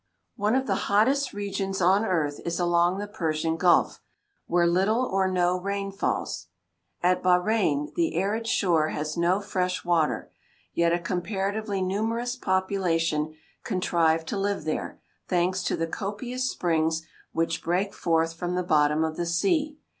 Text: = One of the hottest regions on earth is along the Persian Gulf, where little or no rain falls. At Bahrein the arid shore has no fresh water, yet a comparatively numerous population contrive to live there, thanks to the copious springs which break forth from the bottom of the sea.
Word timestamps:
= 0.23 0.25
One 0.35 0.55
of 0.55 0.65
the 0.65 0.89
hottest 0.89 1.31
regions 1.31 1.79
on 1.79 2.03
earth 2.03 2.39
is 2.43 2.59
along 2.59 2.97
the 2.97 3.05
Persian 3.05 3.55
Gulf, 3.55 4.01
where 4.47 4.65
little 4.65 5.03
or 5.05 5.27
no 5.29 5.59
rain 5.59 5.91
falls. 5.91 6.47
At 7.03 7.21
Bahrein 7.21 7.93
the 7.93 8.15
arid 8.17 8.47
shore 8.47 8.89
has 8.89 9.15
no 9.15 9.39
fresh 9.39 9.85
water, 9.85 10.31
yet 10.73 10.91
a 10.91 10.97
comparatively 10.97 11.83
numerous 11.83 12.35
population 12.35 13.35
contrive 13.63 14.25
to 14.25 14.39
live 14.39 14.63
there, 14.63 14.99
thanks 15.27 15.61
to 15.65 15.77
the 15.77 15.85
copious 15.85 16.49
springs 16.49 17.03
which 17.31 17.61
break 17.63 17.93
forth 17.93 18.33
from 18.33 18.55
the 18.55 18.63
bottom 18.63 19.03
of 19.03 19.17
the 19.17 19.27
sea. 19.27 19.77